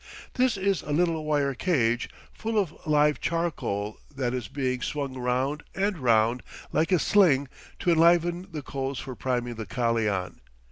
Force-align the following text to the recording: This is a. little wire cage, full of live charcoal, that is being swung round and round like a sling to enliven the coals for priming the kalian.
This 0.33 0.57
is 0.57 0.81
a. 0.81 0.91
little 0.91 1.23
wire 1.25 1.53
cage, 1.53 2.09
full 2.33 2.57
of 2.57 2.73
live 2.87 3.19
charcoal, 3.21 3.99
that 4.15 4.33
is 4.33 4.47
being 4.47 4.81
swung 4.81 5.13
round 5.15 5.61
and 5.75 5.95
round 5.99 6.41
like 6.71 6.91
a 6.91 6.97
sling 6.97 7.47
to 7.77 7.91
enliven 7.91 8.47
the 8.51 8.63
coals 8.63 8.97
for 8.97 9.13
priming 9.13 9.53
the 9.53 9.67
kalian. 9.67 10.39